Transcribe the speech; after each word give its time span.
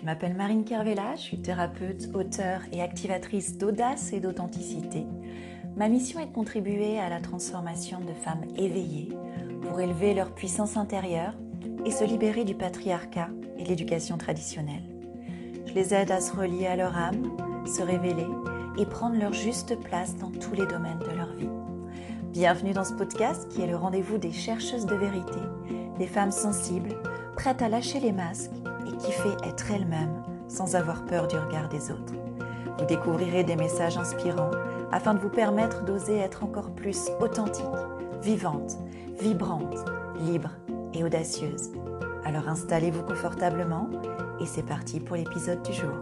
Je 0.00 0.06
m'appelle 0.06 0.34
Marine 0.34 0.64
Kervella, 0.64 1.14
je 1.16 1.20
suis 1.20 1.42
thérapeute, 1.42 2.08
auteure 2.14 2.62
et 2.72 2.80
activatrice 2.80 3.58
d'audace 3.58 4.14
et 4.14 4.20
d'authenticité. 4.20 5.04
Ma 5.76 5.90
mission 5.90 6.20
est 6.20 6.26
de 6.26 6.32
contribuer 6.32 6.98
à 6.98 7.10
la 7.10 7.20
transformation 7.20 8.00
de 8.00 8.14
femmes 8.14 8.46
éveillées 8.56 9.10
pour 9.60 9.78
élever 9.78 10.14
leur 10.14 10.34
puissance 10.34 10.78
intérieure 10.78 11.34
et 11.84 11.90
se 11.90 12.04
libérer 12.04 12.44
du 12.44 12.54
patriarcat 12.54 13.28
et 13.58 13.64
de 13.64 13.68
l'éducation 13.68 14.16
traditionnelle. 14.16 14.84
Je 15.66 15.74
les 15.74 15.92
aide 15.92 16.12
à 16.12 16.22
se 16.22 16.34
relier 16.34 16.66
à 16.66 16.76
leur 16.76 16.96
âme, 16.96 17.36
se 17.66 17.82
révéler 17.82 18.26
et 18.78 18.86
prendre 18.86 19.18
leur 19.18 19.34
juste 19.34 19.78
place 19.80 20.16
dans 20.16 20.30
tous 20.30 20.54
les 20.54 20.66
domaines 20.66 21.00
de 21.00 21.14
leur 21.14 21.34
vie. 21.34 21.50
Bienvenue 22.32 22.72
dans 22.72 22.84
ce 22.84 22.94
podcast 22.94 23.50
qui 23.50 23.60
est 23.60 23.66
le 23.66 23.76
rendez-vous 23.76 24.16
des 24.16 24.32
chercheuses 24.32 24.86
de 24.86 24.94
vérité, 24.94 25.40
des 25.98 26.06
femmes 26.06 26.32
sensibles, 26.32 26.96
prêtes 27.36 27.60
à 27.60 27.68
lâcher 27.68 28.00
les 28.00 28.12
masques 28.12 28.59
et 28.86 28.96
qui 28.96 29.12
fait 29.12 29.36
être 29.44 29.70
elles-mêmes 29.70 30.22
sans 30.48 30.74
avoir 30.74 31.04
peur 31.06 31.28
du 31.28 31.36
regard 31.36 31.68
des 31.68 31.90
autres. 31.90 32.14
Vous 32.78 32.84
découvrirez 32.86 33.44
des 33.44 33.56
messages 33.56 33.98
inspirants 33.98 34.50
afin 34.92 35.14
de 35.14 35.20
vous 35.20 35.28
permettre 35.28 35.84
d'oser 35.84 36.16
être 36.16 36.44
encore 36.44 36.74
plus 36.74 37.10
authentique, 37.20 37.64
vivante, 38.22 38.78
vibrante, 39.20 39.76
libre 40.20 40.50
et 40.94 41.04
audacieuse. 41.04 41.70
Alors 42.24 42.48
installez-vous 42.48 43.02
confortablement 43.02 43.88
et 44.40 44.46
c'est 44.46 44.62
parti 44.62 45.00
pour 45.00 45.16
l'épisode 45.16 45.62
du 45.62 45.72
jour. 45.72 45.94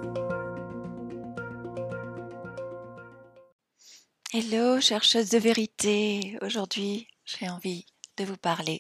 Hello, 4.33 4.81
chercheuse 4.81 5.31
de 5.31 5.39
vérité. 5.39 6.39
Aujourd'hui, 6.43 7.09
j'ai 7.25 7.49
envie 7.49 7.87
de 8.19 8.25
vous 8.25 8.37
parler 8.37 8.79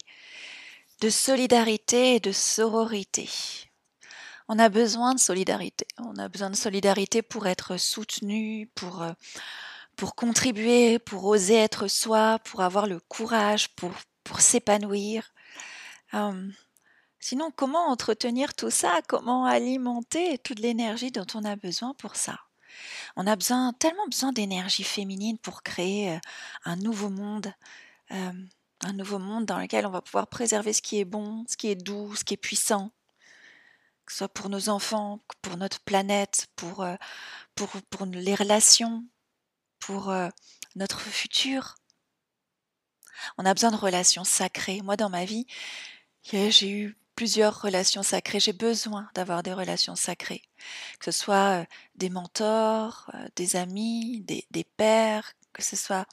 de 1.01 1.11
solidarité 1.11 2.17
et 2.17 2.20
de 2.20 2.33
sororité. 2.33 3.28
On 4.48 4.59
a 4.59 4.70
besoin 4.70 5.15
de 5.15 5.20
solidarité. 5.20 5.87
On 5.98 6.17
a 6.17 6.28
besoin 6.28 6.50
de 6.50 6.56
solidarité 6.56 7.20
pour 7.22 7.47
être 7.47 7.77
soutenu, 7.77 8.70
pour, 8.75 9.03
euh, 9.03 9.12
pour 9.97 10.14
contribuer, 10.14 10.98
pour 10.98 11.25
oser 11.27 11.56
être 11.56 11.86
soi, 11.89 12.39
pour 12.45 12.62
avoir 12.62 12.87
le 12.87 12.98
courage, 13.00 13.69
pour, 13.77 13.92
pour 14.25 14.41
s'épanouir. 14.41 15.34
Hum, 16.14 16.53
sinon, 17.20 17.50
comment 17.55 17.89
entretenir 17.89 18.55
tout 18.55 18.70
ça? 18.70 19.00
Comment 19.09 19.45
alimenter 19.45 20.39
toute 20.39 20.61
l'énergie 20.61 21.11
dont 21.11 21.27
on 21.34 21.44
a 21.44 21.56
besoin 21.56 21.92
pour 21.94 22.17
ça? 22.17 22.39
On 23.17 23.27
a 23.27 23.37
besoin, 23.37 23.72
tellement 23.75 24.06
besoin 24.06 24.33
d'énergie 24.33 24.84
féminine 24.84 25.39
pour 25.39 25.62
créer 25.62 26.12
euh, 26.12 26.19
un 26.65 26.77
nouveau 26.77 27.11
monde. 27.11 27.53
Hum, 28.11 28.48
un 28.83 28.92
nouveau 28.92 29.19
monde 29.19 29.44
dans 29.44 29.59
lequel 29.59 29.87
on 29.87 29.91
va 29.91 30.00
pouvoir 30.00 30.28
préserver 30.28 30.72
ce 30.72 30.83
qui 30.83 31.00
est 31.00 31.05
bon, 31.05 31.44
ce 31.48 31.56
qui 31.56 31.69
est 31.69 31.75
doux, 31.75 32.15
ce 32.15 32.25
qui 32.25 32.34
est 32.34 32.37
puissant, 32.39 32.92
que 34.09 34.14
ce 34.14 34.19
soit 34.19 34.28
pour 34.28 34.48
nos 34.48 34.70
enfants, 34.70 35.20
pour 35.42 35.59
notre 35.59 35.81
planète, 35.81 36.47
pour, 36.56 36.81
euh, 36.81 36.95
pour, 37.55 37.69
pour 37.91 38.06
les 38.06 38.34
relations, 38.34 39.05
pour 39.81 40.09
euh, 40.09 40.31
notre 40.77 40.98
futur. 41.00 41.75
On 43.37 43.45
a 43.45 43.53
besoin 43.53 43.70
de 43.70 43.77
relations 43.77 44.25
sacrées. 44.25 44.81
Moi, 44.81 44.97
dans 44.97 45.11
ma 45.11 45.27
vie, 45.27 45.47
j'ai 46.23 46.70
eu 46.70 46.97
plusieurs 47.17 47.61
relations 47.61 48.03
sacrées. 48.03 48.41
J'ai 48.41 48.55
besoin 48.55 49.11
d'avoir 49.15 49.42
des 49.42 49.53
relations 49.53 49.95
sacrées, 49.95 50.48
que 51.00 51.05
ce 51.05 51.11
soit 51.11 51.61
euh, 51.61 51.65
des 51.95 52.09
mentors, 52.09 53.12
des 53.37 53.56
amis, 53.56 54.22
des, 54.22 54.47
des 54.50 54.65
pères, 54.65 55.34
que 55.53 55.62
ce 55.62 55.77
soit 55.77 56.06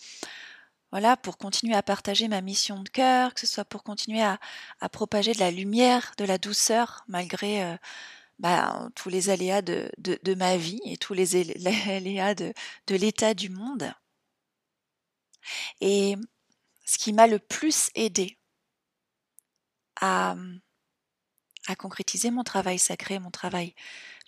voilà, 0.96 1.18
pour 1.18 1.38
continuer 1.38 1.76
à 1.76 1.84
partager 1.84 2.30
ma 2.30 2.40
mission 2.40 2.82
de 2.82 2.88
cœur, 2.88 3.34
que 3.34 3.42
ce 3.42 3.48
soit 3.48 3.66
pour 3.66 3.84
continuer 3.84 4.24
à, 4.24 4.40
propager 4.94 5.34
de 5.34 5.40
la 5.40 5.52
lumière, 5.52 6.14
de 6.18 6.24
la 6.24 6.38
douceur, 6.38 7.04
malgré 7.10 7.66
euh, 7.66 7.76
bah, 8.40 8.88
tous 8.96 9.10
les 9.10 9.30
aléas 9.30 9.62
de, 9.62 9.92
ma 10.36 10.56
vie 10.56 10.80
et 10.86 10.96
tous 10.96 11.14
les 11.14 11.36
aléas 11.90 12.34
de, 12.34 12.54
l'état 12.88 13.34
du 13.34 13.50
monde. 13.50 13.94
Et 15.82 16.16
ce 16.86 16.98
qui 16.98 17.12
m'a 17.12 17.28
le 17.28 17.40
plus 17.40 17.90
aidé 17.96 18.38
à, 20.00 20.38
concrétiser 21.78 22.32
mon 22.32 22.46
travail 22.46 22.80
sacré, 22.80 23.20
mon 23.20 23.32
travail 23.32 23.76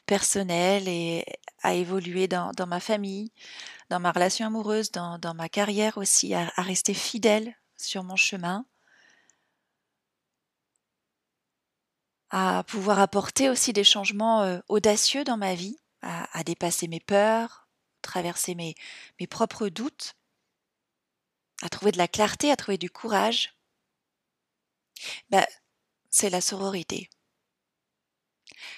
personnel 0.07 0.87
et 0.87 1.23
à 1.61 1.75
évoluer 1.75 2.27
dans 2.27 2.53
ma 2.67 2.79
famille, 2.79 3.31
dans 3.89 3.99
ma 3.99 4.11
relation 4.11 4.47
amoureuse, 4.47 4.91
dans, 4.91 5.33
ma 5.35 5.49
carrière 5.49 5.97
aussi, 5.97 6.33
à, 6.33 6.49
rester 6.57 6.93
fidèle 6.93 7.55
sur 7.77 8.03
mon 8.03 8.15
chemin, 8.15 8.65
à 12.29 12.63
pouvoir 12.67 12.99
apporter 12.99 13.49
aussi 13.49 13.71
des 13.71 13.83
changements 13.83 14.41
euh, 14.43 14.59
audacieux 14.67 15.23
dans 15.23 15.37
ma 15.37 15.55
vie, 15.55 15.77
à, 16.01 16.43
dépasser 16.43 16.87
mes 16.87 16.99
peurs, 16.99 17.67
traverser 18.01 18.55
mes, 18.55 18.75
mes 19.19 19.27
propres 19.27 19.69
doutes, 19.69 20.15
à 21.63 21.69
trouver 21.69 21.91
de 21.91 21.97
la 21.97 22.07
clarté, 22.07 22.51
à 22.51 22.55
trouver 22.55 22.77
du 22.77 22.89
courage. 22.89 23.55
Ben, 25.29 25.45
c'est 26.09 26.29
la 26.29 26.41
sororité. 26.41 27.09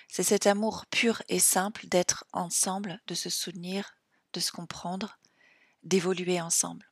C'est 0.08 0.24
cet 0.24 0.48
amour 0.48 0.86
pur 0.88 1.22
et 1.30 1.40
simple 1.40 1.88
d'être 1.88 2.26
ensemble, 2.34 3.02
de 3.08 3.16
se 3.16 3.30
soutenir, 3.30 3.96
de 4.34 4.40
se 4.40 4.52
comprendre, 4.52 5.20
d'évoluer 5.84 6.42
ensemble. 6.42 6.90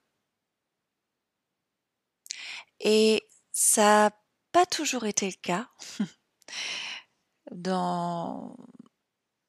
Et 2.79 3.27
ça 3.51 4.09
n'a 4.09 4.11
pas 4.51 4.65
toujours 4.65 5.05
été 5.05 5.27
le 5.27 5.41
cas. 5.41 5.69
Dans 7.51 8.55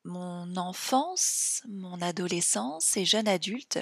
mon 0.05 0.56
enfance, 0.56 1.62
mon 1.69 2.00
adolescence 2.00 2.97
et 2.97 3.05
jeune 3.05 3.28
adulte, 3.28 3.81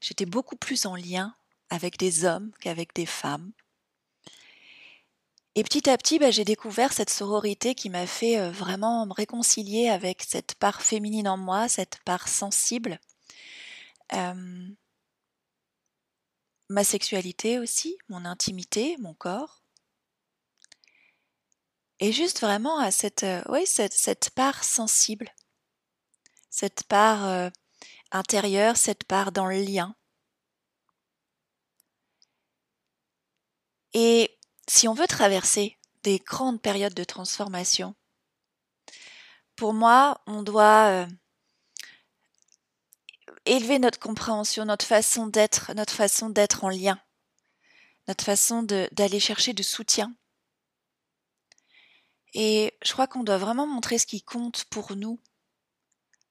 j'étais 0.00 0.26
beaucoup 0.26 0.56
plus 0.56 0.86
en 0.86 0.96
lien 0.96 1.34
avec 1.68 1.98
des 1.98 2.24
hommes 2.24 2.52
qu'avec 2.60 2.94
des 2.94 3.06
femmes. 3.06 3.52
Et 5.54 5.64
petit 5.64 5.90
à 5.90 5.98
petit, 5.98 6.18
bah, 6.18 6.30
j'ai 6.30 6.44
découvert 6.44 6.92
cette 6.94 7.10
sororité 7.10 7.74
qui 7.74 7.90
m'a 7.90 8.06
fait 8.06 8.38
euh, 8.38 8.50
vraiment 8.50 9.04
me 9.04 9.12
réconcilier 9.12 9.88
avec 9.90 10.22
cette 10.22 10.54
part 10.54 10.80
féminine 10.80 11.28
en 11.28 11.36
moi, 11.36 11.68
cette 11.68 11.98
part 12.04 12.28
sensible, 12.28 12.98
ma 16.68 16.84
sexualité 16.84 17.58
aussi, 17.58 17.96
mon 18.08 18.24
intimité, 18.24 18.96
mon 18.98 19.14
corps. 19.14 19.62
Et 22.00 22.12
juste 22.12 22.40
vraiment 22.40 22.78
à 22.78 22.90
cette, 22.90 23.24
oui, 23.48 23.66
cette, 23.66 24.30
part 24.30 24.64
sensible, 24.64 25.30
cette 26.50 26.82
part 26.84 27.50
intérieure, 28.10 28.76
cette 28.76 29.04
part 29.04 29.32
dans 29.32 29.46
le 29.46 29.60
lien. 29.62 29.94
Et 33.94 34.38
si 34.68 34.88
on 34.88 34.94
veut 34.94 35.06
traverser 35.06 35.78
des 36.02 36.18
grandes 36.18 36.60
périodes 36.60 36.94
de 36.94 37.04
transformation, 37.04 37.94
pour 39.56 39.74
moi, 39.74 40.20
on 40.26 40.42
doit 40.42 41.06
élever 43.44 43.78
notre 43.78 43.98
compréhension, 43.98 44.64
notre 44.64 44.86
façon 44.86 45.26
d'être, 45.26 45.72
notre 45.74 45.94
façon 45.94 46.30
d'être 46.30 46.64
en 46.64 46.68
lien, 46.68 47.00
notre 48.08 48.24
façon 48.24 48.62
d'aller 48.62 49.20
chercher 49.20 49.52
du 49.52 49.62
soutien. 49.62 50.14
Et 52.34 52.76
je 52.82 52.92
crois 52.92 53.06
qu'on 53.06 53.24
doit 53.24 53.38
vraiment 53.38 53.66
montrer 53.66 53.98
ce 53.98 54.06
qui 54.06 54.22
compte 54.22 54.64
pour 54.66 54.96
nous 54.96 55.20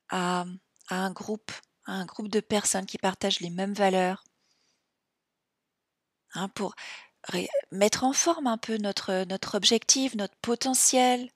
à, 0.09 0.45
un 0.89 1.11
groupe, 1.11 1.51
à 1.85 1.93
un 1.93 2.05
groupe 2.05 2.27
de 2.27 2.39
personnes 2.39 2.85
qui 2.85 2.97
partagent 2.97 3.39
les 3.39 3.49
mêmes 3.49 3.73
valeurs, 3.73 4.23
hein, 6.33 6.49
pour 6.49 6.75
mettre 7.71 8.03
en 8.03 8.13
forme 8.13 8.47
un 8.47 8.57
peu 8.57 8.77
notre, 8.77 9.25
notre 9.25 9.55
objectif, 9.55 10.15
notre 10.15 10.35
potentiel, 10.41 11.31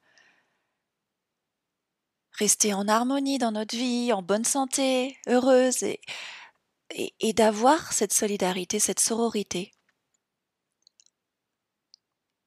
rester 2.33 2.73
en 2.73 2.87
harmonie 2.87 3.37
dans 3.37 3.51
notre 3.51 3.75
vie, 3.75 4.11
en 4.11 4.21
bonne 4.21 4.45
santé, 4.45 5.17
heureuse, 5.27 5.83
et, 5.83 6.01
et, 6.91 7.33
d'avoir 7.33 7.93
cette 7.93 8.13
solidarité, 8.13 8.79
cette 8.79 8.99
sororité. 8.99 9.71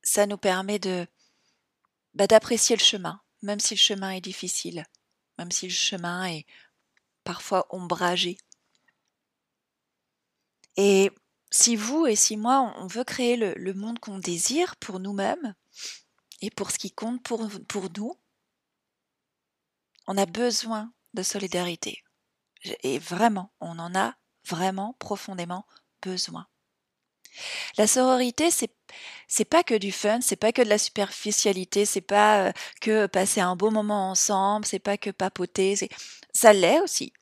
Ça 0.02 0.26
nous 0.26 0.38
permet 0.38 0.78
de 0.78 1.06
bah, 2.14 2.26
d'apprécier 2.26 2.76
le 2.76 2.82
chemin, 2.82 3.20
même 3.42 3.60
si 3.60 3.74
le 3.74 3.78
chemin 3.78 4.10
est 4.10 4.20
difficile, 4.20 4.84
même 5.38 5.50
si 5.50 5.66
le 5.66 5.72
chemin 5.72 6.26
est 6.26 6.46
parfois 7.24 7.66
ombragé. 7.70 8.38
Et 10.76 11.10
si 11.50 11.76
vous 11.76 12.06
et 12.06 12.16
si 12.16 12.36
moi, 12.36 12.74
on 12.78 12.86
veut 12.86 13.04
créer 13.04 13.36
le, 13.36 13.74
monde 13.74 13.98
qu'on 13.98 14.18
désire 14.18 14.76
pour 14.76 15.00
nous-mêmes 15.00 15.54
et 16.40 16.50
pour 16.50 16.70
ce 16.70 16.78
qui 16.78 16.90
compte 16.90 17.22
pour, 17.22 17.48
pour 17.68 17.88
nous, 17.96 18.18
on 20.06 20.16
a 20.16 20.26
besoin 20.26 20.92
de 21.14 21.22
solidarité. 21.22 22.02
Et 22.82 22.98
vraiment, 22.98 23.52
on 23.60 23.78
en 23.78 23.94
a 23.94 24.14
vraiment 24.46 24.94
profondément 24.98 25.66
besoin. 26.02 26.46
La 27.76 27.86
sororité, 27.86 28.50
c'est 28.50 28.74
c'est 29.28 29.44
pas 29.44 29.62
que 29.62 29.74
du 29.74 29.92
fun, 29.92 30.20
c'est 30.22 30.36
pas 30.36 30.52
que 30.52 30.62
de 30.62 30.68
la 30.68 30.78
superficialité, 30.78 31.84
c'est 31.84 32.00
pas 32.00 32.48
euh, 32.48 32.52
que 32.80 33.06
passer 33.06 33.40
un 33.40 33.54
beau 33.54 33.70
moment 33.70 34.10
ensemble, 34.10 34.64
c'est 34.64 34.78
pas 34.78 34.96
que 34.96 35.10
papoter, 35.10 35.74
ça 36.32 36.52
l'est 36.52 36.80
aussi. 36.80 37.12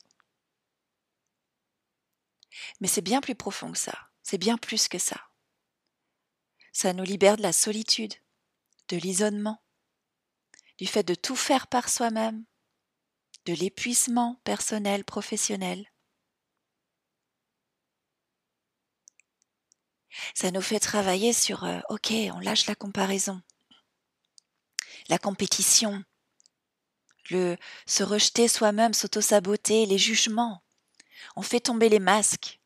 Mais 2.80 2.88
c'est 2.88 3.02
bien 3.02 3.20
plus 3.20 3.34
profond 3.34 3.72
que 3.72 3.78
ça, 3.78 3.94
c'est 4.28 4.38
bien 4.38 4.58
plus 4.58 4.88
que 4.88 4.98
ça. 4.98 5.20
Ça 6.72 6.92
nous 6.92 7.04
libère 7.04 7.36
de 7.36 7.42
la 7.42 7.52
solitude, 7.52 8.12
de 8.88 8.96
l'isolement, 8.96 9.62
du 10.78 10.88
fait 10.88 11.04
de 11.04 11.14
tout 11.14 11.36
faire 11.36 11.68
par 11.68 11.88
soi-même, 11.88 12.44
de 13.44 13.52
l'épuisement 13.52 14.40
personnel, 14.42 15.04
professionnel. 15.04 15.92
Ça 20.34 20.50
nous 20.50 20.60
fait 20.60 20.80
travailler 20.80 21.32
sur, 21.32 21.62
euh, 21.62 21.78
ok, 21.88 22.12
on 22.34 22.40
lâche 22.40 22.66
la 22.66 22.74
comparaison, 22.74 23.40
la 25.08 25.20
compétition, 25.20 26.02
le 27.30 27.56
se 27.86 28.02
rejeter 28.02 28.48
soi-même, 28.48 28.92
s'auto-saboter, 28.92 29.86
les 29.86 29.98
jugements. 29.98 30.64
On 31.36 31.42
fait 31.42 31.60
tomber 31.60 31.88
les 31.88 32.00
masques 32.00 32.60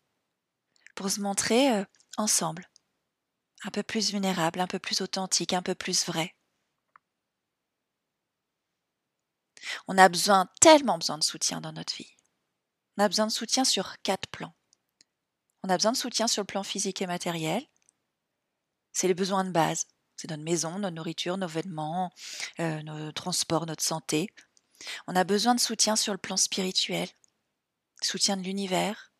pour 1.00 1.10
se 1.10 1.22
montrer 1.22 1.72
euh, 1.72 1.84
ensemble, 2.18 2.68
un 3.64 3.70
peu 3.70 3.82
plus 3.82 4.10
vulnérable, 4.10 4.60
un 4.60 4.66
peu 4.66 4.78
plus 4.78 5.00
authentique, 5.00 5.54
un 5.54 5.62
peu 5.62 5.74
plus 5.74 6.04
vrai. 6.04 6.36
On 9.88 9.96
a 9.96 10.10
besoin, 10.10 10.46
tellement 10.60 10.98
besoin 10.98 11.16
de 11.16 11.24
soutien 11.24 11.62
dans 11.62 11.72
notre 11.72 11.96
vie. 11.96 12.14
On 12.98 13.02
a 13.02 13.08
besoin 13.08 13.26
de 13.26 13.32
soutien 13.32 13.64
sur 13.64 13.96
quatre 14.02 14.28
plans. 14.28 14.54
On 15.62 15.70
a 15.70 15.78
besoin 15.78 15.92
de 15.92 15.96
soutien 15.96 16.28
sur 16.28 16.42
le 16.42 16.46
plan 16.46 16.62
physique 16.62 17.00
et 17.00 17.06
matériel. 17.06 17.66
C'est 18.92 19.08
les 19.08 19.14
besoins 19.14 19.44
de 19.44 19.52
base. 19.52 19.86
C'est 20.16 20.28
notre 20.28 20.42
maison, 20.42 20.78
notre 20.78 20.96
nourriture, 20.96 21.38
nos 21.38 21.48
vêtements, 21.48 22.12
euh, 22.58 22.82
nos 22.82 23.10
transports, 23.12 23.64
notre 23.64 23.82
santé. 23.82 24.28
On 25.06 25.16
a 25.16 25.24
besoin 25.24 25.54
de 25.54 25.60
soutien 25.60 25.96
sur 25.96 26.12
le 26.12 26.18
plan 26.18 26.36
spirituel, 26.36 27.08
soutien 28.02 28.36
de 28.36 28.42
l'univers. 28.42 29.10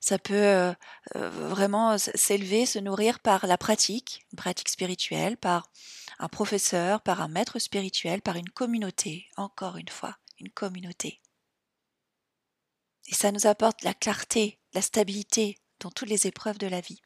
Ça 0.00 0.18
peut 0.18 0.34
euh, 0.34 0.72
euh, 1.16 1.30
vraiment 1.30 1.98
s'élever, 1.98 2.66
se 2.66 2.78
nourrir 2.78 3.20
par 3.20 3.46
la 3.46 3.58
pratique, 3.58 4.24
une 4.32 4.36
pratique 4.36 4.68
spirituelle, 4.68 5.36
par 5.36 5.70
un 6.18 6.28
professeur, 6.28 7.00
par 7.02 7.20
un 7.20 7.28
maître 7.28 7.58
spirituel, 7.58 8.22
par 8.22 8.36
une 8.36 8.48
communauté, 8.48 9.26
encore 9.36 9.76
une 9.76 9.88
fois, 9.88 10.16
une 10.38 10.50
communauté. 10.50 11.20
Et 13.08 13.14
ça 13.14 13.32
nous 13.32 13.46
apporte 13.46 13.82
la 13.82 13.94
clarté, 13.94 14.58
la 14.74 14.82
stabilité 14.82 15.58
dans 15.80 15.90
toutes 15.90 16.08
les 16.08 16.26
épreuves 16.26 16.58
de 16.58 16.66
la 16.66 16.80
vie. 16.80 17.00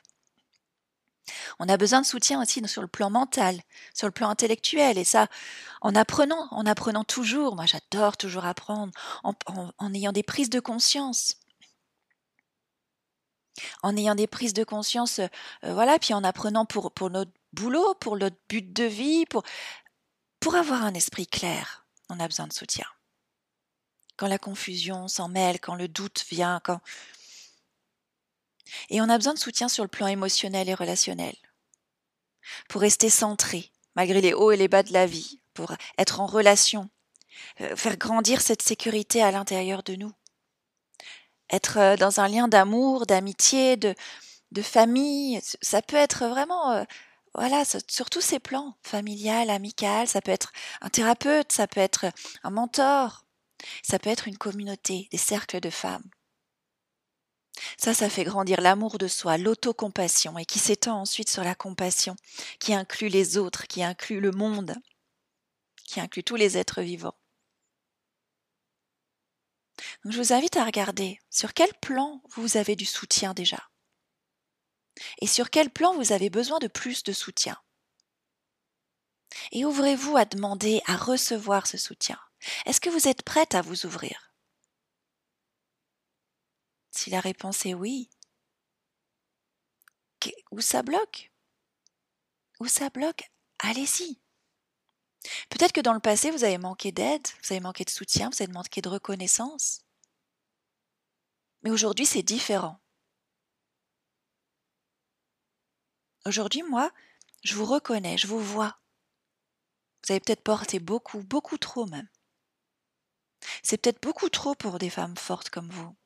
On 1.58 1.68
a 1.68 1.76
besoin 1.76 2.00
de 2.00 2.06
soutien 2.06 2.42
aussi 2.42 2.66
sur 2.66 2.82
le 2.82 2.88
plan 2.88 3.10
mental, 3.10 3.60
sur 3.94 4.06
le 4.06 4.12
plan 4.12 4.28
intellectuel, 4.28 4.98
et 4.98 5.04
ça, 5.04 5.28
en 5.80 5.94
apprenant, 5.94 6.48
en 6.50 6.66
apprenant 6.66 7.04
toujours. 7.04 7.54
Moi, 7.54 7.66
j'adore 7.66 8.16
toujours 8.16 8.44
apprendre, 8.44 8.92
en, 9.22 9.94
ayant 9.94 10.12
des 10.12 10.22
prises 10.22 10.50
de 10.50 10.60
conscience, 10.60 11.36
en 13.82 13.96
ayant 13.96 14.14
des 14.14 14.26
prises 14.26 14.54
de 14.54 14.64
conscience, 14.64 15.18
euh, 15.18 15.28
voilà, 15.62 15.98
puis 15.98 16.14
en 16.14 16.24
apprenant 16.24 16.64
pour, 16.64 16.92
pour 16.92 17.10
notre 17.10 17.32
boulot, 17.52 17.94
pour 17.94 18.16
notre 18.16 18.36
but 18.48 18.72
de 18.72 18.84
vie, 18.84 19.26
pour, 19.26 19.42
pour 20.40 20.54
avoir 20.54 20.84
un 20.84 20.94
esprit 20.94 21.26
clair, 21.26 21.86
on 22.08 22.20
a 22.20 22.28
besoin 22.28 22.46
de 22.46 22.52
soutien. 22.52 22.86
Quand 24.16 24.26
la 24.28 24.38
confusion 24.38 25.08
s'en 25.08 25.28
mêle, 25.28 25.60
quand 25.60 25.74
le 25.74 25.88
doute 25.88 26.24
vient, 26.30 26.60
quand... 26.64 26.80
Et 28.88 29.00
on 29.00 29.08
a 29.08 29.18
besoin 29.18 29.34
de 29.34 29.38
soutien 29.38 29.68
sur 29.68 29.84
le 29.84 29.88
plan 29.88 30.06
émotionnel 30.06 30.68
et 30.68 30.74
relationnel. 30.74 31.36
Pour 32.68 32.80
rester 32.80 33.10
centré, 33.10 33.70
malgré 33.94 34.20
les 34.20 34.34
hauts 34.34 34.52
et 34.52 34.56
les 34.56 34.68
bas 34.68 34.82
de 34.82 34.92
la 34.92 35.06
vie, 35.06 35.40
pour 35.54 35.72
être 35.98 36.20
en 36.20 36.26
relation, 36.26 36.88
euh, 37.60 37.76
faire 37.76 37.96
grandir 37.96 38.40
cette 38.40 38.62
sécurité 38.62 39.22
à 39.22 39.30
l'intérieur 39.30 39.82
de 39.82 39.96
nous. 39.96 40.12
Être 41.52 41.78
euh, 41.78 41.96
dans 41.96 42.20
un 42.20 42.28
lien 42.28 42.48
d'amour, 42.48 43.06
d'amitié, 43.06 43.76
de, 43.76 43.94
famille, 44.62 45.40
ça 45.60 45.82
peut 45.82 45.96
être 45.96 46.26
vraiment 46.26 46.72
euh, 46.72 46.84
voilà, 47.34 47.64
sur 47.64 48.10
tous 48.10 48.20
ces 48.20 48.38
plans, 48.38 48.76
familial, 48.82 49.48
amical, 49.50 50.06
ça 50.06 50.20
peut 50.20 50.32
être 50.32 50.52
un 50.82 50.90
thérapeute, 50.90 51.52
ça 51.52 51.66
peut 51.66 51.80
être 51.80 52.06
un 52.42 52.50
mentor, 52.50 53.24
ça 53.82 53.98
peut 53.98 54.10
être 54.10 54.28
une 54.28 54.36
communauté, 54.36 55.08
des 55.10 55.18
cercles 55.18 55.60
de 55.60 55.70
femmes. 55.70 56.08
Ça, 57.78 57.94
ça 57.94 58.08
fait 58.10 58.24
grandir 58.24 58.60
l'amour 58.60 58.98
de 58.98 59.08
soi, 59.08 59.38
l'autocompassion, 59.38 60.38
et 60.38 60.44
qui 60.44 60.58
s'étend 60.58 61.00
ensuite 61.00 61.30
sur 61.30 61.44
la 61.44 61.54
compassion, 61.54 62.16
qui 62.58 62.74
inclut 62.74 63.08
les 63.08 63.38
autres, 63.38 63.66
qui 63.66 63.82
inclut 63.82 64.20
le 64.20 64.30
monde, 64.30 64.74
qui 65.84 66.00
inclut 66.00 66.24
tous 66.24 66.36
les 66.36 66.58
êtres 66.58 66.82
vivants. 66.82 67.14
Je 70.04 70.18
vous 70.18 70.32
invite 70.32 70.56
à 70.56 70.64
regarder 70.64 71.20
sur 71.30 71.54
quel 71.54 71.72
plan 71.74 72.20
vous 72.30 72.56
avez 72.56 72.74
du 72.74 72.84
soutien 72.84 73.34
déjà 73.34 73.68
et 75.20 75.26
sur 75.26 75.50
quel 75.50 75.70
plan 75.70 75.94
vous 75.94 76.12
avez 76.12 76.28
besoin 76.28 76.58
de 76.58 76.66
plus 76.66 77.02
de 77.02 77.12
soutien. 77.12 77.56
Et 79.52 79.64
ouvrez-vous 79.64 80.16
à 80.16 80.24
demander 80.24 80.82
à 80.86 80.96
recevoir 80.96 81.66
ce 81.66 81.78
soutien. 81.78 82.18
Est-ce 82.66 82.80
que 82.80 82.90
vous 82.90 83.08
êtes 83.08 83.22
prête 83.22 83.54
à 83.54 83.62
vous 83.62 83.86
ouvrir? 83.86 84.34
Si 86.90 87.08
la 87.08 87.20
réponse 87.20 87.64
est 87.64 87.74
oui, 87.74 88.10
où 90.50 90.60
ça 90.60 90.82
bloque? 90.82 91.32
Où 92.60 92.66
ça 92.66 92.90
bloque? 92.90 93.30
Allez-y. 93.60 94.20
Peut-être 95.48 95.72
que 95.72 95.80
dans 95.80 95.94
le 95.94 96.00
passé, 96.00 96.30
vous 96.30 96.44
avez 96.44 96.58
manqué 96.58 96.92
d'aide, 96.92 97.26
vous 97.42 97.52
avez 97.52 97.60
manqué 97.60 97.84
de 97.84 97.90
soutien, 97.90 98.28
vous 98.30 98.42
avez 98.42 98.52
manqué 98.52 98.82
de 98.82 98.88
reconnaissance. 98.88 99.81
Mais 101.62 101.70
aujourd'hui, 101.70 102.06
c'est 102.06 102.22
différent. 102.22 102.80
Aujourd'hui, 106.24 106.62
moi, 106.62 106.92
je 107.42 107.54
vous 107.54 107.64
reconnais, 107.64 108.16
je 108.16 108.26
vous 108.26 108.40
vois. 108.40 108.78
Vous 110.04 110.12
avez 110.12 110.20
peut-être 110.20 110.42
porté 110.42 110.78
beaucoup, 110.78 111.22
beaucoup 111.22 111.58
trop 111.58 111.86
même. 111.86 112.08
C'est 113.62 113.78
peut-être 113.78 114.02
beaucoup 114.02 114.28
trop 114.28 114.54
pour 114.54 114.78
des 114.78 114.90
femmes 114.90 115.16
fortes 115.16 115.50
comme 115.50 115.70
vous. 115.70 115.96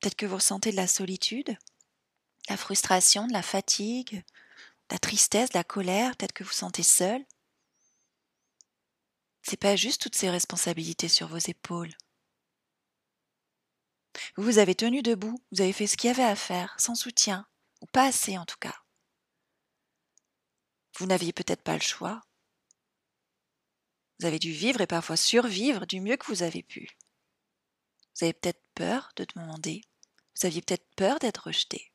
Peut-être 0.00 0.16
que 0.16 0.26
vous 0.26 0.36
ressentez 0.36 0.70
de 0.70 0.76
la 0.76 0.88
solitude, 0.88 1.56
la 2.48 2.56
frustration, 2.56 3.26
de 3.26 3.32
la 3.32 3.42
fatigue, 3.42 4.24
la 4.90 4.98
tristesse, 4.98 5.50
de 5.50 5.58
la 5.58 5.64
colère, 5.64 6.16
peut-être 6.16 6.32
que 6.32 6.44
vous 6.44 6.52
sentez 6.52 6.82
seul. 6.82 7.24
C'est 9.42 9.56
pas 9.56 9.76
juste 9.76 10.02
toutes 10.02 10.16
ces 10.16 10.30
responsabilités 10.30 11.08
sur 11.08 11.28
vos 11.28 11.38
épaules. 11.38 11.92
Vous 14.36 14.42
vous 14.42 14.58
avez 14.58 14.74
tenu 14.74 15.02
debout, 15.02 15.42
vous 15.50 15.60
avez 15.60 15.72
fait 15.72 15.86
ce 15.86 15.96
qu'il 15.96 16.08
y 16.08 16.10
avait 16.10 16.22
à 16.22 16.36
faire, 16.36 16.74
sans 16.78 16.94
soutien, 16.94 17.46
ou 17.80 17.86
pas 17.86 18.06
assez 18.06 18.38
en 18.38 18.44
tout 18.44 18.58
cas. 18.58 18.74
Vous 20.98 21.06
n'aviez 21.06 21.32
peut-être 21.32 21.62
pas 21.62 21.74
le 21.74 21.80
choix. 21.80 22.20
Vous 24.18 24.26
avez 24.26 24.38
dû 24.38 24.52
vivre 24.52 24.80
et 24.80 24.86
parfois 24.86 25.16
survivre 25.16 25.86
du 25.86 26.00
mieux 26.00 26.16
que 26.16 26.26
vous 26.26 26.42
avez 26.42 26.62
pu. 26.62 26.96
Vous 28.14 28.24
avez 28.24 28.34
peut-être 28.34 28.62
peur 28.74 29.10
de 29.16 29.26
demander. 29.34 29.82
Vous 30.36 30.46
aviez 30.46 30.62
peut-être 30.62 30.86
peur 30.94 31.18
d'être 31.18 31.46
rejeté. 31.46 31.92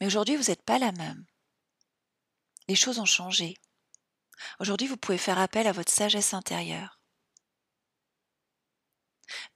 Mais 0.00 0.06
aujourd'hui, 0.06 0.36
vous 0.36 0.44
n'êtes 0.44 0.62
pas 0.62 0.78
la 0.78 0.92
même. 0.92 1.26
Les 2.68 2.74
choses 2.74 2.98
ont 2.98 3.04
changé. 3.04 3.54
Aujourd'hui, 4.58 4.86
vous 4.86 4.96
pouvez 4.96 5.18
faire 5.18 5.38
appel 5.38 5.66
à 5.66 5.72
votre 5.72 5.92
sagesse 5.92 6.34
intérieure. 6.34 6.95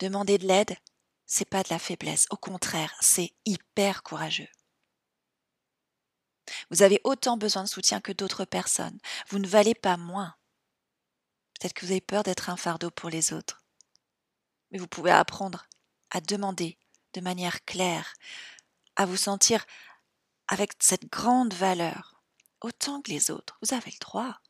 Demander 0.01 0.39
de 0.39 0.47
l'aide, 0.47 0.77
c'est 1.27 1.49
pas 1.49 1.63
de 1.63 1.69
la 1.71 1.79
faiblesse, 1.79 2.27
au 2.31 2.37
contraire, 2.37 2.95
c'est 3.01 3.35
hyper 3.45 4.03
courageux. 4.03 4.49
Vous 6.71 6.83
avez 6.83 7.01
autant 7.05 7.37
besoin 7.37 7.65
de 7.65 7.69
soutien 7.69 8.01
que 8.01 8.13
d'autres 8.13 8.47
personnes. 8.47 8.99
Vous 9.29 9.39
ne 9.39 9.47
valez 9.47 9.75
pas 9.75 9.99
moins. 9.99 10.35
Peut-être 11.55 11.75
que 11.75 11.85
vous 11.85 11.93
avez 11.93 12.01
peur 12.01 12.23
d'être 12.23 12.49
un 12.49 12.57
fardeau 12.57 12.91
pour 12.91 13.11
les 13.11 13.33
autres. 13.35 13.63
Mais 14.71 14.79
vous 14.79 14.89
pouvez 14.89 15.11
apprendre 15.11 15.67
à 16.11 16.21
demander 16.21 16.79
de 17.13 17.21
manière 17.21 17.65
claire, 17.65 18.15
à 18.97 19.05
vous 19.05 19.19
sentir 19.19 19.67
avec 20.49 20.73
cette 20.81 21.11
grande 21.11 21.53
valeur, 21.53 22.23
autant 22.63 23.03
que 23.03 23.11
les 23.11 23.31
autres. 23.31 23.59
Vous 23.63 23.75
avez 23.75 23.91
le 23.91 23.99
droit. 23.99 24.41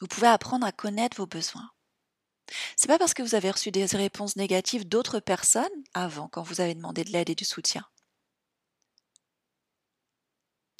Vous 0.00 0.08
pouvez 0.08 0.26
apprendre 0.26 0.66
à 0.66 0.72
connaître 0.72 1.16
vos 1.16 1.26
besoins. 1.26 1.70
C'est 2.76 2.88
pas 2.88 2.98
parce 2.98 3.14
que 3.14 3.22
vous 3.22 3.34
avez 3.34 3.50
reçu 3.50 3.70
des 3.70 3.84
réponses 3.86 4.36
négatives 4.36 4.88
d'autres 4.88 5.20
personnes 5.20 5.68
avant, 5.94 6.28
quand 6.28 6.42
vous 6.42 6.60
avez 6.60 6.74
demandé 6.74 7.04
de 7.04 7.10
l'aide 7.10 7.30
et 7.30 7.34
du 7.34 7.44
soutien? 7.44 7.86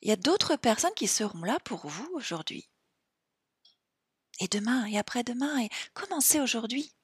Il 0.02 0.08
y 0.08 0.12
a 0.12 0.16
d'autres 0.16 0.56
personnes 0.56 0.94
qui 0.96 1.06
seront 1.06 1.44
là 1.44 1.58
pour 1.64 1.86
vous 1.86 2.10
aujourd'hui. 2.14 2.68
Et 4.40 4.48
demain, 4.48 4.86
et 4.86 4.98
après-demain, 4.98 5.60
et 5.60 5.68
commencez 5.92 6.40
aujourd'hui? 6.40 6.94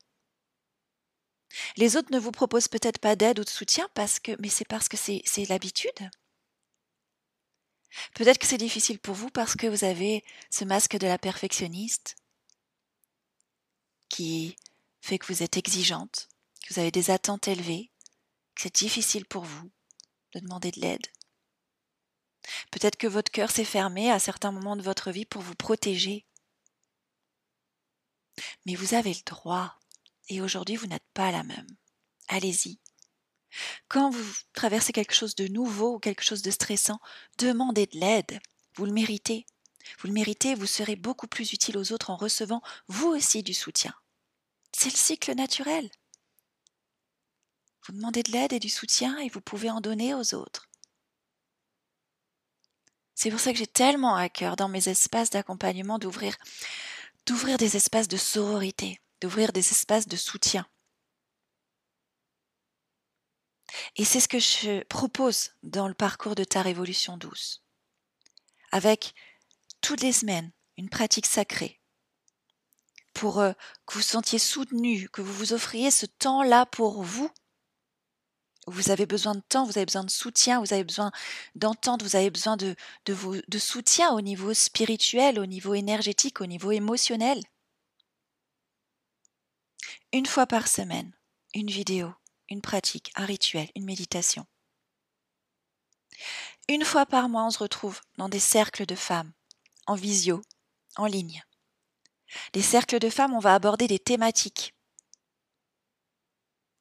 Les 1.76 1.96
autres 1.96 2.10
ne 2.10 2.18
vous 2.18 2.32
proposent 2.32 2.68
peut-être 2.68 2.98
pas 2.98 3.16
d'aide 3.16 3.38
ou 3.38 3.44
de 3.44 3.48
soutien 3.48 3.88
parce 3.94 4.18
que, 4.18 4.32
mais 4.40 4.48
c'est 4.48 4.66
parce 4.66 4.88
que 4.88 4.96
c'est 4.96 5.22
l'habitude. 5.48 6.10
Peut-être 8.14 8.38
que 8.38 8.46
c'est 8.46 8.58
difficile 8.58 8.98
pour 8.98 9.14
vous 9.14 9.30
parce 9.30 9.54
que 9.54 9.66
vous 9.66 9.84
avez 9.84 10.24
ce 10.50 10.64
masque 10.64 10.96
de 10.96 11.06
la 11.06 11.18
perfectionniste 11.18 12.16
qui 14.16 14.56
fait 15.02 15.18
que 15.18 15.26
vous 15.26 15.42
êtes 15.42 15.58
exigeante, 15.58 16.28
que 16.62 16.72
vous 16.72 16.80
avez 16.80 16.90
des 16.90 17.10
attentes 17.10 17.48
élevées, 17.48 17.90
que 18.54 18.62
c'est 18.62 18.74
difficile 18.74 19.26
pour 19.26 19.44
vous 19.44 19.70
de 20.32 20.40
demander 20.40 20.70
de 20.70 20.80
l'aide. 20.80 21.06
Peut-être 22.70 22.96
que 22.96 23.06
votre 23.06 23.30
cœur 23.30 23.50
s'est 23.50 23.66
fermé 23.66 24.10
à 24.10 24.18
certains 24.18 24.52
moments 24.52 24.76
de 24.76 24.82
votre 24.82 25.10
vie 25.10 25.26
pour 25.26 25.42
vous 25.42 25.54
protéger. 25.54 26.24
Mais 28.64 28.74
vous 28.74 28.94
avez 28.94 29.12
le 29.12 29.22
droit, 29.26 29.78
et 30.30 30.40
aujourd'hui 30.40 30.76
vous 30.76 30.86
n'êtes 30.86 31.08
pas 31.12 31.30
la 31.30 31.42
même. 31.42 31.76
Allez-y. 32.28 32.80
Quand 33.88 34.08
vous 34.08 34.34
traversez 34.54 34.94
quelque 34.94 35.14
chose 35.14 35.34
de 35.34 35.46
nouveau 35.48 35.96
ou 35.96 35.98
quelque 35.98 36.24
chose 36.24 36.40
de 36.40 36.50
stressant, 36.50 37.00
demandez 37.36 37.84
de 37.84 37.98
l'aide. 37.98 38.40
Vous 38.76 38.86
le 38.86 38.92
méritez. 38.92 39.44
Vous 39.98 40.08
le 40.08 40.14
méritez, 40.14 40.54
vous 40.54 40.66
serez 40.66 40.96
beaucoup 40.96 41.26
plus 41.26 41.52
utile 41.52 41.76
aux 41.76 41.92
autres 41.92 42.08
en 42.08 42.16
recevant 42.16 42.62
vous 42.88 43.08
aussi 43.08 43.42
du 43.42 43.52
soutien. 43.52 43.94
C'est 44.78 44.90
le 44.90 44.96
cycle 44.96 45.34
naturel. 45.34 45.90
Vous 47.86 47.94
demandez 47.94 48.22
de 48.22 48.30
l'aide 48.30 48.52
et 48.52 48.58
du 48.58 48.68
soutien 48.68 49.16
et 49.20 49.30
vous 49.30 49.40
pouvez 49.40 49.70
en 49.70 49.80
donner 49.80 50.12
aux 50.12 50.34
autres. 50.34 50.68
C'est 53.14 53.30
pour 53.30 53.40
ça 53.40 53.52
que 53.52 53.58
j'ai 53.58 53.66
tellement 53.66 54.16
à 54.16 54.28
cœur 54.28 54.54
dans 54.54 54.68
mes 54.68 54.90
espaces 54.90 55.30
d'accompagnement 55.30 55.98
d'ouvrir 55.98 56.36
d'ouvrir 57.24 57.56
des 57.56 57.74
espaces 57.76 58.06
de 58.06 58.18
sororité, 58.18 59.00
d'ouvrir 59.22 59.52
des 59.54 59.66
espaces 59.66 60.08
de 60.08 60.16
soutien. 60.16 60.68
Et 63.96 64.04
c'est 64.04 64.20
ce 64.20 64.28
que 64.28 64.38
je 64.38 64.84
propose 64.84 65.54
dans 65.62 65.88
le 65.88 65.94
parcours 65.94 66.34
de 66.34 66.44
ta 66.44 66.60
révolution 66.60 67.16
douce. 67.16 67.64
Avec 68.72 69.14
toutes 69.80 70.02
les 70.02 70.12
semaines 70.12 70.52
une 70.76 70.90
pratique 70.90 71.26
sacrée 71.26 71.80
pour 73.16 73.40
euh, 73.40 73.52
que 73.86 73.94
vous 73.94 74.02
sentiez 74.02 74.38
soutenu, 74.38 75.08
que 75.08 75.22
vous 75.22 75.32
vous 75.32 75.52
offriez 75.52 75.90
ce 75.90 76.06
temps-là 76.06 76.66
pour 76.66 77.02
vous. 77.02 77.30
Vous 78.68 78.90
avez 78.90 79.06
besoin 79.06 79.34
de 79.34 79.42
temps, 79.48 79.64
vous 79.64 79.78
avez 79.78 79.86
besoin 79.86 80.04
de 80.04 80.10
soutien, 80.10 80.60
vous 80.60 80.72
avez 80.72 80.84
besoin 80.84 81.12
d'entendre, 81.54 82.04
vous 82.04 82.16
avez 82.16 82.30
besoin 82.30 82.56
de 82.56 83.58
soutien 83.58 84.10
au 84.12 84.20
niveau 84.20 84.52
spirituel, 84.54 85.38
au 85.38 85.46
niveau 85.46 85.74
énergétique, 85.74 86.40
au 86.40 86.46
niveau 86.46 86.72
émotionnel. 86.72 87.40
Une 90.12 90.26
fois 90.26 90.46
par 90.46 90.66
semaine, 90.66 91.12
une 91.54 91.70
vidéo 91.70 92.12
une 92.48 92.60
pratique, 92.60 93.12
un 93.16 93.24
rituel, 93.24 93.68
une 93.74 93.84
méditation. 93.84 94.46
Une 96.68 96.84
fois 96.84 97.06
par 97.06 97.28
mois, 97.28 97.44
on 97.44 97.50
se 97.50 97.58
retrouve 97.58 98.00
dans 98.16 98.28
des 98.28 98.40
cercles 98.40 98.86
de 98.86 98.94
femmes, 98.94 99.32
en 99.86 99.94
visio, 99.94 100.42
en 100.96 101.06
ligne. 101.06 101.45
Les 102.54 102.62
cercles 102.62 102.98
de 102.98 103.10
femmes, 103.10 103.34
on 103.34 103.38
va 103.40 103.54
aborder 103.54 103.86
des 103.88 103.98
thématiques. 103.98 104.74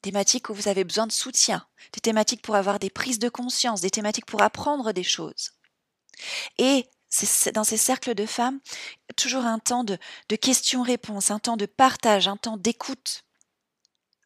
Thématiques 0.02 0.50
où 0.50 0.54
vous 0.54 0.68
avez 0.68 0.84
besoin 0.84 1.06
de 1.06 1.12
soutien, 1.12 1.66
des 1.92 2.00
thématiques 2.00 2.42
pour 2.42 2.54
avoir 2.54 2.78
des 2.78 2.90
prises 2.90 3.18
de 3.18 3.28
conscience, 3.28 3.80
des 3.80 3.90
thématiques 3.90 4.26
pour 4.26 4.42
apprendre 4.42 4.92
des 4.92 5.02
choses. 5.02 5.52
Et 6.58 6.88
dans 7.54 7.64
ces 7.64 7.76
cercles 7.76 8.14
de 8.14 8.26
femmes, 8.26 8.60
toujours 9.16 9.44
un 9.44 9.58
temps 9.58 9.84
de, 9.84 9.98
de 10.28 10.36
questions-réponses, 10.36 11.30
un 11.30 11.38
temps 11.38 11.56
de 11.56 11.66
partage, 11.66 12.28
un 12.28 12.36
temps 12.36 12.56
d'écoute, 12.56 13.24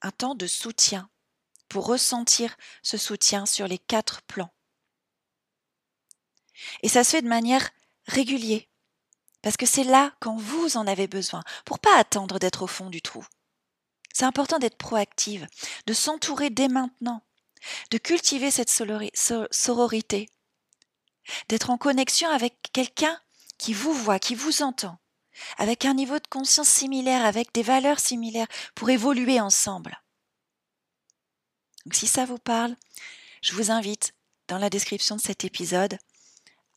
un 0.03 0.11
temps 0.11 0.35
de 0.35 0.47
soutien 0.47 1.09
pour 1.69 1.87
ressentir 1.87 2.57
ce 2.83 2.97
soutien 2.97 3.47
sur 3.47 3.67
les 3.69 3.79
quatre 3.79 4.23
plans. 4.23 4.53
Et 6.83 6.89
ça 6.89 7.05
se 7.05 7.11
fait 7.11 7.23
de 7.23 7.29
manière 7.29 7.71
régulière, 8.07 8.63
parce 9.43 9.57
que 9.57 9.67
c'est 9.67 9.85
là 9.85 10.13
quand 10.21 10.37
vous 10.37 10.77
en 10.77 10.87
avez 10.87 11.07
besoin, 11.07 11.43
pour 11.65 11.79
pas 11.79 11.97
attendre 11.97 12.39
d'être 12.39 12.63
au 12.63 12.67
fond 12.67 12.91
du 12.91 13.03
trou. 13.03 13.25
C'est 14.13 14.25
important 14.25 14.59
d'être 14.59 14.77
proactive, 14.77 15.47
de 15.87 15.93
s'entourer 15.93 16.51
dès 16.51 16.69
maintenant, 16.69 17.23
de 17.91 17.99
cultiver 17.99 18.51
cette 18.51 18.71
sororité, 18.71 20.29
d'être 21.49 21.71
en 21.71 21.79
connexion 21.79 22.29
avec 22.29 22.55
quelqu'un 22.73 23.21
qui 23.57 23.73
vous 23.73 23.93
voit, 23.93 24.19
qui 24.19 24.35
vous 24.35 24.63
entend, 24.63 24.99
avec 25.59 25.85
un 25.85 25.95
niveau 25.95 26.19
de 26.19 26.27
conscience 26.27 26.69
similaire, 26.69 27.25
avec 27.25 27.53
des 27.55 27.63
valeurs 27.63 28.01
similaires, 28.01 28.49
pour 28.75 28.91
évoluer 28.91 29.41
ensemble. 29.41 30.03
Donc 31.87 31.95
si 31.95 32.07
ça 32.07 32.25
vous 32.25 32.39
parle, 32.39 32.77
je 33.43 33.55
vous 33.55 33.71
invite, 33.71 34.13
dans 34.49 34.59
la 34.59 34.71
description 34.71 35.17
de 35.17 35.21
cet 35.21 35.45
épisode, 35.45 35.99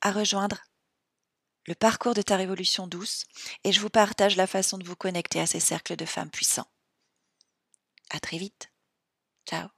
à 0.01 0.11
rejoindre 0.11 0.61
le 1.65 1.75
parcours 1.75 2.13
de 2.13 2.21
ta 2.21 2.35
révolution 2.35 2.87
douce 2.87 3.25
et 3.63 3.71
je 3.71 3.79
vous 3.79 3.89
partage 3.89 4.35
la 4.35 4.47
façon 4.47 4.77
de 4.77 4.85
vous 4.85 4.95
connecter 4.95 5.39
à 5.39 5.47
ces 5.47 5.59
cercles 5.59 5.95
de 5.95 6.05
femmes 6.05 6.31
puissants. 6.31 6.67
À 8.09 8.19
très 8.19 8.37
vite. 8.37 8.71
Ciao. 9.49 9.69